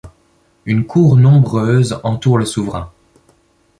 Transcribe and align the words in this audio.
Une 0.65 0.87
cour 0.87 1.15
nombreuse 1.15 1.99
entoure 2.03 2.39
le 2.39 2.45
souverain. 2.45 2.91